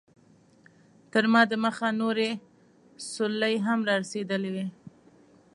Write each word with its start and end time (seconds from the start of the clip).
تر 1.11 1.23
ما 1.31 1.41
دمخه 1.51 1.89
نورې 2.01 2.29
سورلۍ 3.09 3.55
هم 3.65 3.79
رارسېدلې 3.89 4.49
وې. 4.55 4.67